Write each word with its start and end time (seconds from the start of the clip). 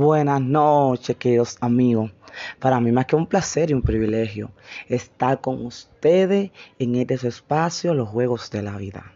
Buenas 0.00 0.40
noches, 0.40 1.14
queridos 1.18 1.58
amigos. 1.60 2.10
Para 2.58 2.80
mí 2.80 2.90
más 2.90 3.04
que 3.04 3.16
un 3.16 3.26
placer 3.26 3.68
y 3.68 3.74
un 3.74 3.82
privilegio 3.82 4.50
estar 4.88 5.42
con 5.42 5.66
ustedes 5.66 6.52
en 6.78 6.94
este 6.94 7.28
espacio, 7.28 7.92
los 7.92 8.08
juegos 8.08 8.50
de 8.50 8.62
la 8.62 8.78
vida. 8.78 9.12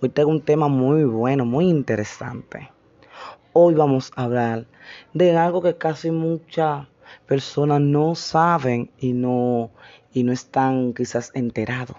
Hoy 0.00 0.10
tengo 0.10 0.30
un 0.30 0.40
tema 0.40 0.68
muy 0.68 1.02
bueno, 1.02 1.44
muy 1.44 1.68
interesante. 1.68 2.70
Hoy 3.52 3.74
vamos 3.74 4.12
a 4.14 4.22
hablar 4.22 4.66
de 5.14 5.36
algo 5.36 5.60
que 5.60 5.76
casi 5.76 6.12
muchas 6.12 6.86
personas 7.26 7.80
no 7.80 8.14
saben 8.14 8.92
y 9.00 9.14
no, 9.14 9.72
y 10.12 10.22
no 10.22 10.30
están 10.30 10.94
quizás 10.94 11.32
enterados. 11.34 11.96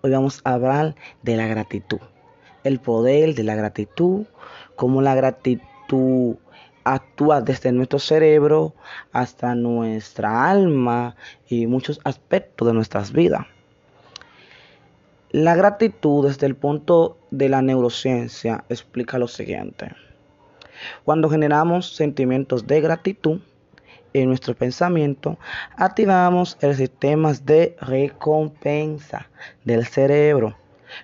Hoy 0.00 0.12
vamos 0.12 0.40
a 0.44 0.54
hablar 0.54 0.94
de 1.22 1.36
la 1.36 1.46
gratitud, 1.46 2.00
el 2.62 2.80
poder 2.80 3.34
de 3.34 3.42
la 3.42 3.54
gratitud, 3.54 4.24
cómo 4.76 5.02
la 5.02 5.14
gratitud 5.14 6.36
actúa 6.84 7.40
desde 7.40 7.72
nuestro 7.72 7.98
cerebro 7.98 8.74
hasta 9.12 9.54
nuestra 9.54 10.48
alma 10.50 11.16
y 11.48 11.66
muchos 11.66 12.00
aspectos 12.04 12.68
de 12.68 12.74
nuestras 12.74 13.12
vidas. 13.12 13.46
La 15.30 15.56
gratitud 15.56 16.28
desde 16.28 16.46
el 16.46 16.54
punto 16.54 17.18
de 17.30 17.48
la 17.48 17.60
neurociencia 17.60 18.64
explica 18.68 19.18
lo 19.18 19.26
siguiente. 19.26 19.90
Cuando 21.04 21.28
generamos 21.28 21.94
sentimientos 21.96 22.66
de 22.66 22.80
gratitud 22.80 23.40
en 24.12 24.28
nuestro 24.28 24.54
pensamiento, 24.54 25.38
activamos 25.76 26.56
el 26.60 26.76
sistema 26.76 27.32
de 27.32 27.76
recompensa 27.80 29.28
del 29.64 29.86
cerebro, 29.86 30.56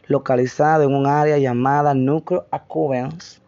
localizado 0.07 0.85
en 0.85 0.95
un 0.95 1.07
área 1.07 1.39
llamada 1.39 1.93
núcleo 1.93 2.47
accumbens 2.53 3.40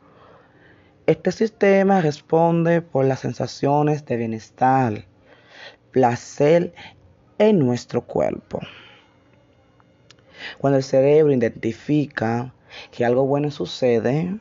este 1.06 1.33
sistema 1.33 2.01
responde 2.01 2.80
por 2.80 3.05
las 3.05 3.20
sensaciones 3.20 4.06
de 4.06 4.16
bienestar, 4.16 5.05
placer 5.91 6.73
en 7.38 7.59
nuestro 7.59 8.02
cuerpo. 8.02 8.60
Cuando 10.59 10.76
el 10.76 10.85
cerebro 10.85 11.32
identifica 11.32 12.54
que 12.93 13.04
algo 13.04 13.26
bueno 13.26 13.51
sucede, 13.51 14.38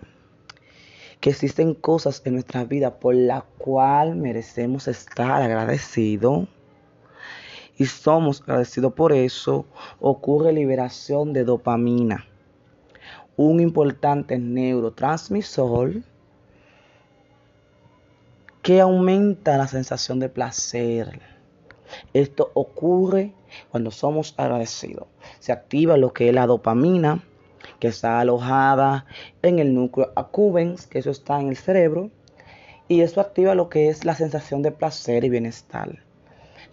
que 1.20 1.32
existen 1.32 1.74
cosas 1.74 2.22
en 2.26 2.34
nuestra 2.34 2.64
vida 2.64 3.00
por 3.00 3.16
las 3.16 3.44
cuales 3.58 4.16
merecemos 4.16 4.88
estar 4.88 5.42
agradecidos, 5.42 6.48
y 7.76 7.86
somos 7.86 8.42
agradecidos 8.42 8.94
por 8.94 9.14
eso, 9.14 9.66
ocurre 10.00 10.54
liberación 10.54 11.34
de 11.34 11.44
dopamina, 11.44 12.28
un 13.36 13.60
importante 13.60 14.38
neurotransmisor 14.38 16.04
que 18.62 18.80
aumenta 18.80 19.58
la 19.58 19.68
sensación 19.68 20.20
de 20.20 20.30
placer. 20.30 21.20
Esto 22.14 22.52
ocurre 22.54 23.34
cuando 23.72 23.92
somos 23.92 24.36
agradecidos. 24.38 25.08
Se 25.40 25.52
activa 25.52 25.98
lo 25.98 26.14
que 26.14 26.30
es 26.30 26.34
la 26.34 26.46
dopamina, 26.46 27.24
que 27.80 27.88
está 27.88 28.20
alojada 28.20 29.06
en 29.42 29.60
el 29.60 29.74
núcleo 29.74 30.12
accumbens, 30.16 30.86
que 30.86 31.00
eso 31.00 31.10
está 31.10 31.40
en 31.42 31.50
el 31.50 31.58
cerebro, 31.58 32.12
y 32.88 33.02
eso 33.02 33.20
activa 33.20 33.56
lo 33.56 33.70
que 33.70 33.90
es 33.90 34.06
la 34.06 34.16
sensación 34.16 34.62
de 34.62 34.72
placer 34.72 35.24
y 35.24 35.30
bienestar. 35.30 36.00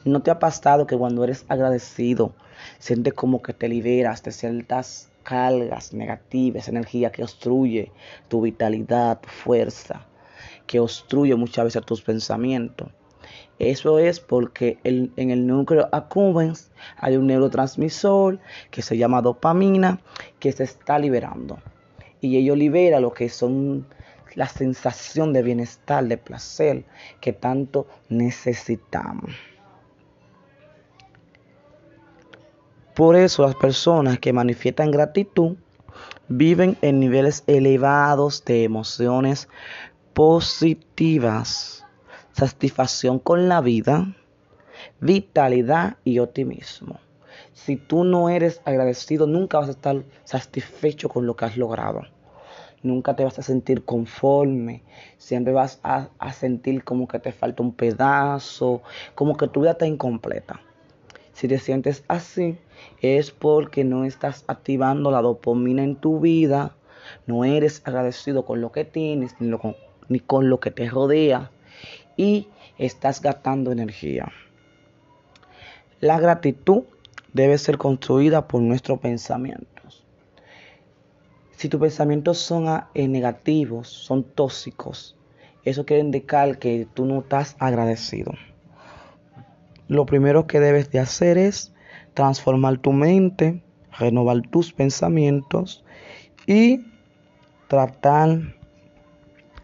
¿No 0.04 0.20
te 0.20 0.30
ha 0.30 0.38
pasado 0.38 0.86
que 0.86 0.96
cuando 0.96 1.24
eres 1.24 1.46
agradecido, 1.48 2.34
sientes 2.78 3.14
como 3.14 3.40
que 3.40 3.54
te 3.54 3.68
liberas 3.68 4.22
de 4.22 4.32
ciertas 4.32 5.08
cargas 5.22 5.94
negativas, 5.94 6.68
energía 6.68 7.10
que 7.10 7.22
obstruye 7.22 7.92
tu 8.28 8.42
vitalidad, 8.42 9.20
tu 9.20 9.28
fuerza? 9.28 10.06
Que 10.68 10.78
obstruye 10.78 11.34
muchas 11.34 11.64
veces 11.64 11.84
tus 11.84 12.02
pensamientos. 12.02 12.88
Eso 13.58 13.98
es 13.98 14.20
porque 14.20 14.78
en 14.84 15.30
el 15.30 15.44
núcleo 15.44 15.88
accumbens 15.90 16.70
hay 16.96 17.16
un 17.16 17.26
neurotransmisor 17.26 18.38
que 18.70 18.82
se 18.82 18.96
llama 18.96 19.20
dopamina 19.20 19.98
que 20.38 20.52
se 20.52 20.62
está 20.62 21.00
liberando. 21.00 21.58
Y 22.20 22.36
ello 22.36 22.54
libera 22.54 23.00
lo 23.00 23.12
que 23.12 23.28
son 23.28 23.86
la 24.36 24.46
sensación 24.46 25.32
de 25.32 25.42
bienestar, 25.42 26.04
de 26.04 26.18
placer 26.18 26.84
que 27.20 27.32
tanto 27.32 27.88
necesitamos. 28.08 29.32
Por 32.94 33.16
eso 33.16 33.42
las 33.42 33.54
personas 33.56 34.18
que 34.18 34.32
manifiestan 34.32 34.90
gratitud 34.90 35.56
viven 36.28 36.76
en 36.82 37.00
niveles 37.00 37.42
elevados 37.46 38.44
de 38.44 38.64
emociones 38.64 39.48
positivas, 40.18 41.86
satisfacción 42.32 43.20
con 43.20 43.48
la 43.48 43.60
vida, 43.60 44.16
vitalidad 44.98 45.98
y 46.02 46.18
optimismo. 46.18 46.98
Si 47.52 47.76
tú 47.76 48.02
no 48.02 48.28
eres 48.28 48.60
agradecido, 48.64 49.28
nunca 49.28 49.60
vas 49.60 49.68
a 49.68 49.78
estar 49.78 50.02
satisfecho 50.24 51.08
con 51.08 51.24
lo 51.24 51.36
que 51.36 51.44
has 51.44 51.56
logrado. 51.56 52.02
Nunca 52.82 53.14
te 53.14 53.22
vas 53.22 53.38
a 53.38 53.42
sentir 53.42 53.84
conforme. 53.84 54.82
Siempre 55.18 55.52
vas 55.52 55.78
a, 55.84 56.08
sentir 56.32 56.82
como 56.82 57.06
que 57.06 57.20
te 57.20 57.30
falta 57.30 57.62
un 57.62 57.72
pedazo, 57.72 58.82
como 59.14 59.36
que 59.36 59.46
tu 59.46 59.60
vida 59.60 59.70
está 59.70 59.86
incompleta. 59.86 60.60
Si 61.32 61.46
te 61.46 61.60
sientes 61.60 62.02
así, 62.08 62.58
es 63.02 63.30
porque 63.30 63.84
no 63.84 64.04
estás 64.04 64.42
activando 64.48 65.12
la 65.12 65.22
dopamina 65.22 65.84
en 65.84 65.94
tu 65.94 66.18
vida, 66.18 66.74
no 67.28 67.44
eres 67.44 67.82
agradecido 67.84 68.44
con 68.44 68.60
lo 68.60 68.72
que 68.72 68.84
tienes, 68.84 69.36
ni 69.38 69.46
lo, 69.46 69.60
ni 70.08 70.20
con 70.20 70.48
lo 70.48 70.60
que 70.60 70.70
te 70.70 70.88
rodea 70.88 71.50
y 72.16 72.48
estás 72.78 73.20
gastando 73.20 73.72
energía. 73.72 74.30
La 76.00 76.20
gratitud 76.20 76.84
debe 77.32 77.58
ser 77.58 77.78
construida 77.78 78.46
por 78.48 78.62
nuestros 78.62 78.98
pensamientos. 79.00 80.04
Si 81.56 81.68
tus 81.68 81.80
pensamientos 81.80 82.38
son 82.38 82.84
eh, 82.94 83.08
negativos, 83.08 83.88
son 83.88 84.22
tóxicos, 84.22 85.16
eso 85.64 85.84
quiere 85.84 86.02
indicar 86.02 86.58
que 86.58 86.86
tú 86.94 87.04
no 87.04 87.20
estás 87.20 87.56
agradecido. 87.58 88.32
Lo 89.88 90.06
primero 90.06 90.46
que 90.46 90.60
debes 90.60 90.90
de 90.90 91.00
hacer 91.00 91.36
es 91.36 91.72
transformar 92.14 92.78
tu 92.78 92.92
mente, 92.92 93.62
renovar 93.98 94.42
tus 94.42 94.72
pensamientos 94.72 95.84
y 96.46 96.84
tratar 97.68 98.57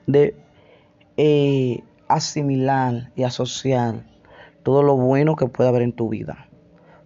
de 0.06 0.34
eh, 1.16 1.82
asimilar 2.08 3.12
y 3.16 3.22
asociar 3.22 4.04
todo 4.62 4.82
lo 4.82 4.96
bueno 4.96 5.36
que 5.36 5.46
puede 5.46 5.68
haber 5.68 5.82
en 5.82 5.92
tu 5.92 6.08
vida. 6.08 6.48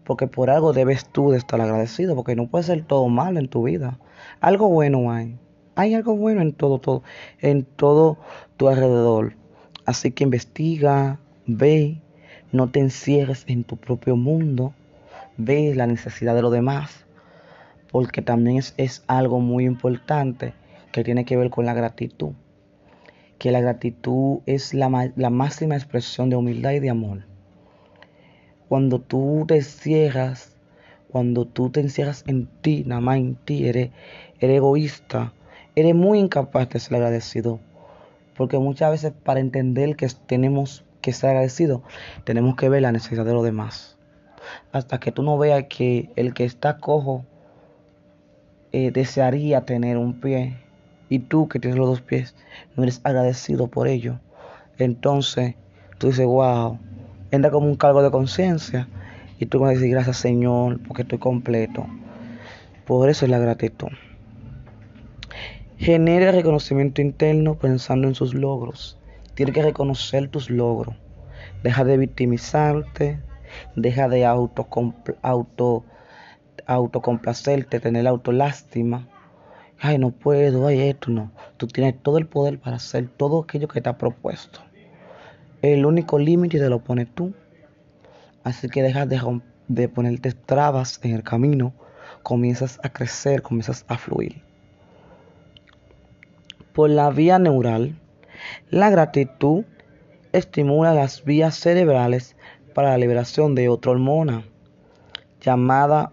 Porque 0.05 0.27
por 0.27 0.49
algo 0.49 0.73
debes 0.73 1.05
tú 1.05 1.31
de 1.31 1.39
estar 1.39 1.61
agradecido, 1.61 2.15
porque 2.15 2.37
no 2.37 2.47
puede 2.47 2.65
ser 2.65 2.85
todo 2.85 3.09
malo 3.09 3.39
en 3.39 3.49
tu 3.49 3.65
vida. 3.65 3.99
Algo 4.41 4.69
bueno 4.69 5.13
hay. 5.13 5.37
Hay 5.75 5.95
algo 5.95 6.17
bueno 6.17 6.41
en 6.41 6.53
todo, 6.53 6.79
todo, 6.79 7.03
en 7.41 7.65
todo 7.65 8.19
tu 8.57 8.69
alrededor. 8.69 9.35
Así 9.85 10.11
que 10.11 10.25
investiga, 10.25 11.21
ve, 11.47 12.01
no 12.53 12.71
te 12.71 12.81
encierres 12.81 13.45
en 13.47 13.65
tu 13.65 13.77
propio 13.77 14.17
mundo, 14.17 14.73
ve 15.37 15.75
la 15.75 15.87
necesidad 15.87 16.35
de 16.35 16.43
los 16.43 16.53
demás, 16.53 17.05
porque 17.93 18.23
también 18.23 18.63
es 18.77 19.05
algo 19.07 19.41
muy 19.41 19.67
importante 19.67 20.55
que 20.93 21.05
tiene 21.05 21.25
que 21.25 21.37
ver 21.37 21.51
con 21.51 21.67
la 21.67 21.75
gratitud 21.75 22.33
que 23.39 23.53
la 23.53 23.61
gratitud 23.61 24.41
es 24.47 24.75
la, 24.75 24.89
máxima 24.89 25.77
expresión 25.77 26.29
de 26.29 26.37
humildad 26.37 26.73
y 26.73 26.81
de 26.81 26.91
amor. 26.91 27.25
Cuando 28.69 29.01
tú 29.01 29.45
te 29.47 29.63
cierras, 29.63 30.57
cuando 31.11 31.47
tú 31.47 31.71
te 31.71 31.81
encierras 31.81 32.25
en 32.27 32.47
ti, 32.61 32.83
nada 32.85 33.01
más 33.01 33.19
en 33.19 33.37
ti, 33.37 33.69
eres, 33.69 33.91
eres 34.41 34.57
egoísta, 34.57 35.33
eres 35.77 35.95
muy 35.95 36.19
incapaz 36.19 36.69
de 36.69 36.81
ser 36.81 36.97
agradecido. 36.97 37.61
Porque 38.37 38.59
muchas 38.59 38.91
veces 38.91 39.13
para 39.13 39.41
entender 39.41 39.97
que 39.97 40.09
tenemos 40.27 40.85
que 41.01 41.13
ser 41.13 41.31
agradecidos, 41.31 41.83
tenemos 42.25 42.57
que 42.57 42.69
ver 42.69 42.83
la 42.83 42.93
necesidad 42.93 43.25
de 43.25 43.33
los 43.33 43.45
demás. 43.45 43.97
Hasta 44.73 44.99
que 44.99 45.13
tú 45.13 45.23
no 45.23 45.39
veas 45.39 45.65
que 45.69 46.11
el 46.17 46.35
que 46.35 46.45
está 46.45 46.79
cojo 46.79 47.25
eh, 48.73 48.91
desearía 48.91 49.65
tener 49.65 49.97
un 49.97 50.21
pie 50.21 50.57
y 51.09 51.21
tú 51.21 51.49
que 51.49 51.59
tienes 51.59 51.79
los 51.79 51.89
dos 51.89 52.01
pies 52.01 52.35
no 52.77 52.83
eres 52.83 53.01
agradecido 53.05 53.69
por 53.69 53.89
ello, 53.89 54.21
entonces 54.79 55.55
tú 55.99 56.09
dices, 56.09 56.27
wow, 56.27 56.79
entra 57.31 57.51
como 57.51 57.67
un 57.67 57.77
cargo 57.77 58.03
de 58.03 58.11
conciencia 58.11 58.89
y 59.39 59.47
tú 59.47 59.59
vas 59.59 59.71
a 59.71 59.75
decir 59.75 59.91
gracias 59.91 60.17
Señor 60.19 60.81
porque 60.87 61.03
estoy 61.03 61.19
completo. 61.19 61.87
Por 62.87 63.11
eso 63.11 63.27
es 63.27 63.31
la 63.31 63.39
gratitud. 63.39 63.89
Genera 65.77 66.33
reconocimiento 66.33 67.03
interno 67.03 67.57
pensando 67.57 68.09
en 68.09 68.15
sus 68.15 68.35
logros. 68.35 68.99
Tienes 69.35 69.55
que 69.55 69.63
reconocer 69.63 70.29
tus 70.29 70.51
logros. 70.51 70.97
Deja 71.63 71.85
de 71.85 71.99
victimizarte. 71.99 73.21
Deja 73.77 74.09
de 74.09 74.25
auto, 74.25 74.69
auto, 75.23 75.85
autocomplacerte, 76.67 77.81
tener 77.81 78.07
autolástima 78.07 79.07
ay, 79.81 79.99
no 79.99 80.11
puedo, 80.11 80.67
ay, 80.67 80.81
esto 80.81 81.11
no. 81.11 81.31
Tú 81.57 81.67
tienes 81.67 82.03
todo 82.03 82.19
el 82.19 82.27
poder 82.27 82.59
para 82.59 82.77
hacer 82.77 83.09
todo 83.09 83.43
aquello 83.43 83.69
que 83.69 83.81
te 83.81 83.89
ha 83.89 83.99
propuesto. 83.99 84.61
El 85.63 85.87
único 85.87 86.19
límite 86.19 86.59
te 86.59 86.69
lo 86.69 86.81
pones 86.81 87.09
tú. 87.15 87.33
Así 88.45 88.69
que 88.69 88.83
dejas 88.83 89.09
de, 89.09 89.21
de 89.69 89.89
ponerte 89.89 90.33
trabas 90.33 91.01
en 91.03 91.15
el 91.15 91.23
camino. 91.23 91.73
Comienzas 92.23 92.79
a 92.83 92.89
crecer, 92.91 93.43
comienzas 93.43 93.85
a 93.89 93.99
fluir. 93.99 94.43
Por 96.73 96.91
la 96.91 97.11
vía 97.11 97.39
neural, 97.39 97.99
la 98.71 98.91
gratitud 98.91 99.65
estimula 100.33 100.95
las 100.95 101.25
vías 101.25 101.57
cerebrales 101.57 102.37
para 102.75 102.91
la 102.91 102.99
liberación 102.99 103.55
de 103.55 103.69
otra 103.69 103.93
hormona 103.93 104.45
llamada 105.41 106.13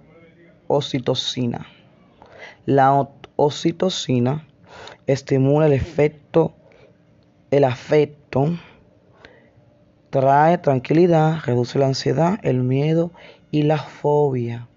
oxitocina. 0.68 1.68
La 2.66 2.94
oxitocina 3.36 4.48
estimula 5.08 5.68
el 5.68 5.74
efecto, 5.74 6.54
el 7.52 7.64
afecto, 7.64 8.58
trae 10.10 10.58
tranquilidad, 10.58 11.40
reduce 11.46 11.78
la 11.80 11.88
ansiedad, 11.88 12.40
el 12.44 12.64
miedo 12.64 13.12
y 13.52 13.64
la 13.64 13.78
fobia. 13.78 14.68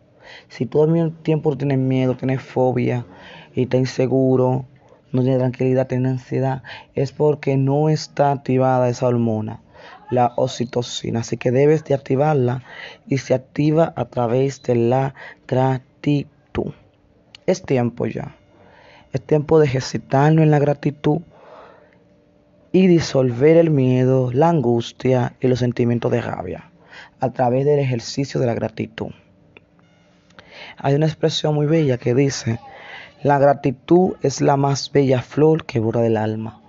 Si 0.49 0.67
todo 0.67 0.95
el 0.95 1.15
tiempo 1.17 1.57
tienes 1.57 1.79
miedo, 1.79 2.17
tienes 2.17 2.43
fobia 2.43 3.07
y 3.55 3.63
estás 3.63 3.81
inseguro, 3.81 4.67
no 5.13 5.23
tienes 5.23 5.39
tranquilidad, 5.39 5.87
tienes 5.87 6.13
ansiedad, 6.13 6.63
es 6.95 7.13
porque 7.13 7.57
no 7.57 7.89
está 7.89 8.33
activada 8.33 8.89
esa 8.89 9.07
hormona, 9.07 9.63
la 10.11 10.33
oxitocina. 10.37 11.21
Así 11.21 11.37
que 11.37 11.51
debes 11.51 11.85
de 11.85 11.95
activarla 11.95 12.63
y 13.07 13.19
se 13.19 13.35
activa 13.35 13.93
a 13.97 14.05
través 14.07 14.63
de 14.63 14.75
la 14.75 15.15
gratitud. 15.47 16.73
Es 17.47 17.63
tiempo 17.63 18.07
ya. 18.07 18.38
Es 19.13 19.23
tiempo 19.23 19.59
de 19.59 19.67
ejercitarnos 19.67 20.43
en 20.43 20.51
la 20.51 20.59
gratitud 20.59 21.21
y 22.73 22.87
disolver 22.87 23.57
el 23.57 23.71
miedo, 23.71 24.31
la 24.33 24.51
angustia 24.51 25.35
y 25.41 25.49
los 25.49 25.61
sentimientos 25.61 26.13
de 26.13 26.21
rabia 26.21 26.71
a 27.21 27.31
través 27.31 27.65
del 27.65 27.79
ejercicio 27.79 28.39
de 28.39 28.47
la 28.47 28.55
gratitud. 28.55 29.09
Hay 30.77 30.95
una 30.95 31.07
expresión 31.07 31.55
muy 31.55 31.67
bella 31.67 31.97
que 31.97 32.15
dice, 32.15 32.61
la 33.23 33.39
gratitud 33.39 34.17
es 34.23 34.41
la 34.41 34.57
más 34.57 34.93
bella 34.93 35.23
flor 35.23 35.65
que 35.65 35.81
brota 35.81 36.01
del 36.01 36.17
alma. 36.17 36.61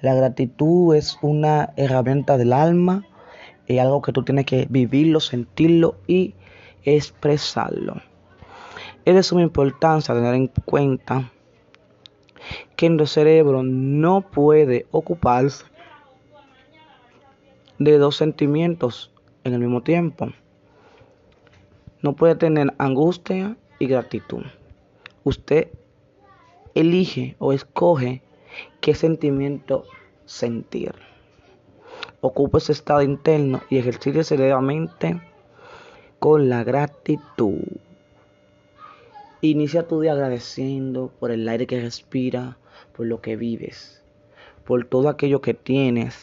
La 0.00 0.14
gratitud 0.14 0.94
es 0.94 1.18
una 1.20 1.72
herramienta 1.76 2.38
del 2.38 2.52
alma, 2.52 3.04
es 3.66 3.80
algo 3.80 4.02
que 4.02 4.12
tú 4.12 4.24
tienes 4.24 4.46
que 4.46 4.66
vivirlo, 4.70 5.20
sentirlo 5.20 5.96
y 6.06 6.34
expresarlo. 6.84 8.00
Es 9.04 9.14
de 9.14 9.22
suma 9.22 9.42
importancia 9.42 10.14
tener 10.14 10.34
en 10.34 10.48
cuenta 10.64 11.30
que 12.76 12.88
nuestro 12.88 13.06
cerebro 13.06 13.62
no 13.62 14.22
puede 14.22 14.86
ocuparse 14.90 15.64
de 17.78 17.98
dos 17.98 18.16
sentimientos 18.16 19.10
en 19.44 19.54
el 19.54 19.60
mismo 19.60 19.82
tiempo. 19.82 20.28
No 22.02 22.14
puede 22.14 22.34
tener 22.34 22.74
angustia 22.78 23.56
y 23.78 23.86
gratitud. 23.86 24.44
Usted 25.24 25.68
elige 26.74 27.36
o 27.38 27.52
escoge 27.52 28.22
qué 28.80 28.94
sentimiento 28.94 29.84
sentir. 30.26 30.94
Ocupa 32.20 32.58
ese 32.58 32.72
estado 32.72 33.02
interno 33.02 33.62
y 33.70 33.78
ejercite 33.78 34.24
seriamente 34.24 35.20
con 36.18 36.48
la 36.48 36.64
gratitud. 36.64 37.60
Inicia 39.46 39.86
tu 39.86 40.00
día 40.00 40.12
agradeciendo 40.12 41.12
por 41.20 41.30
el 41.30 41.46
aire 41.46 41.66
que 41.66 41.78
respira, 41.78 42.56
por 42.96 43.04
lo 43.04 43.20
que 43.20 43.36
vives, 43.36 44.02
por 44.64 44.86
todo 44.86 45.10
aquello 45.10 45.42
que 45.42 45.52
tienes 45.52 46.16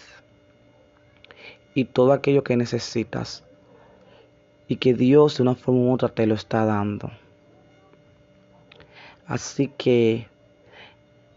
y 1.75 1.85
todo 1.85 2.13
aquello 2.13 2.43
que 2.43 2.57
necesitas 2.57 3.43
y 4.67 4.77
que 4.77 4.95
Dios 4.95 5.37
de 5.37 5.43
una 5.43 5.53
forma 5.53 5.81
u 5.81 5.93
otra 5.93 6.09
te 6.09 6.25
lo 6.25 6.33
está 6.33 6.65
dando. 6.65 7.11
Así 9.27 9.67
que 9.67 10.25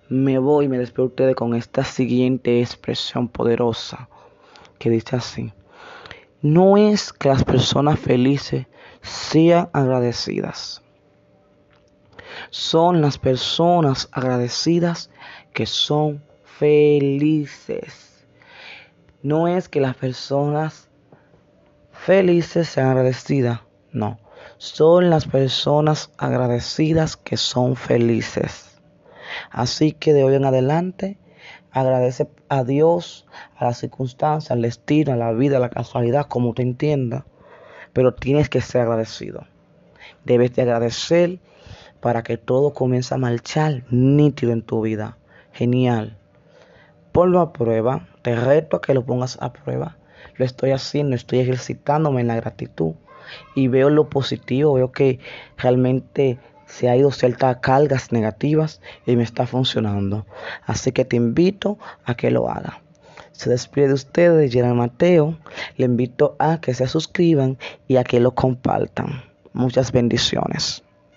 me 0.09 0.39
voy 0.39 0.65
y 0.65 0.69
me 0.69 0.79
despido 0.79 1.09
ustedes 1.09 1.37
con 1.37 1.55
esta 1.55 1.85
siguiente 1.85 2.63
expresión 2.63 3.29
poderosa 3.29 4.09
que 4.79 4.89
dice 4.89 5.17
así. 5.17 5.53
No 6.41 6.79
es 6.79 7.13
que 7.13 7.29
las 7.29 7.45
personas 7.45 8.01
felices 8.01 8.69
sean 9.03 9.69
agradecidas 9.75 10.81
son 12.51 13.01
las 13.01 13.19
personas 13.19 14.09
agradecidas 14.13 15.11
que 15.53 15.67
son 15.67 16.23
felices. 16.45 18.27
No 19.23 19.49
es 19.49 19.69
que 19.69 19.81
las 19.81 19.97
personas 19.97 20.89
felices 21.93 22.69
sean 22.69 22.89
agradecidas, 22.89 23.61
no. 23.93 24.19
Son 24.59 25.11
las 25.11 25.27
personas 25.27 26.11
agradecidas 26.19 27.17
que 27.17 27.37
son 27.37 27.77
felices. 27.77 28.79
Así 29.51 29.93
que 29.93 30.13
de 30.13 30.25
hoy 30.25 30.35
en 30.35 30.45
adelante, 30.45 31.19
agradece 31.71 32.29
a 32.49 32.65
Dios, 32.65 33.27
a 33.57 33.65
las 33.65 33.79
circunstancias, 33.79 34.51
al 34.51 34.63
destino, 34.63 35.13
a 35.13 35.17
la 35.17 35.33
vida, 35.33 35.57
a 35.57 35.61
la 35.61 35.71
casualidad, 35.71 36.27
como 36.27 36.55
te 36.55 36.63
entienda. 36.63 37.27
Pero 37.93 38.15
tienes 38.15 38.49
que 38.49 38.61
ser 38.61 38.83
agradecido. 38.83 39.47
Debes 40.25 40.55
de 40.55 40.63
agradecer 40.63 41.41
para 42.05 42.23
que 42.23 42.37
todo 42.37 42.75
comience 42.75 43.15
a 43.15 43.17
marchar 43.17 43.83
nítido 43.89 44.53
en 44.53 44.61
tu 44.61 44.83
vida. 44.83 45.17
Genial. 45.55 46.19
Ponlo 47.13 47.41
a 47.41 47.55
prueba. 47.55 48.07
Te 48.21 48.37
reto 48.37 48.77
a 48.77 48.83
que 48.83 48.93
lo 48.93 49.07
pongas 49.07 49.39
a 49.41 49.55
prueba. 49.55 49.97
Lo 50.37 50.45
estoy 50.45 50.73
haciendo, 50.73 51.17
estoy 51.17 51.39
ejercitándome 51.39 52.21
en 52.21 52.27
la 52.27 52.37
gratitud. 52.37 52.93
Y 53.55 53.69
veo 53.69 53.89
lo 53.89 54.11
positivo, 54.11 54.75
veo 54.75 54.93
que 54.93 55.19
realmente 55.57 56.39
se 56.67 56.91
ha 56.91 56.97
ido 56.97 57.11
ciertas 57.11 57.57
cargas 57.63 58.13
negativas 58.13 58.83
y 59.07 59.17
me 59.17 59.23
está 59.23 59.47
funcionando. 59.47 60.27
Así 60.67 60.93
que 60.93 61.07
te 61.07 61.17
invito 61.17 61.79
a 62.05 62.17
que 62.17 62.31
lo 62.31 62.51
haga. 62.51 62.83
Se 63.33 63.49
despide 63.49 63.89
de 63.89 63.95
ustedes, 63.95 64.53
Gerard 64.53 64.75
Mateo. 64.75 65.39
Le 65.79 65.87
invito 65.87 66.37
a 66.39 66.61
que 66.61 66.75
se 66.75 66.87
suscriban 66.87 67.57
y 67.89 67.97
a 67.97 68.05
que 68.05 68.21
lo 68.21 68.35
compartan. 68.35 69.23
Muchas 69.55 69.91
bendiciones. 69.91 70.85